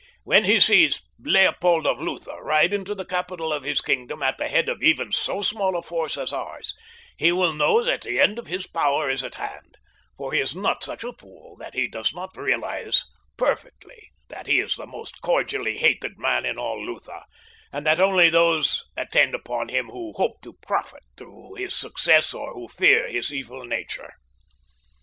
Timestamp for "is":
9.11-9.23, 10.39-10.55, 14.59-14.73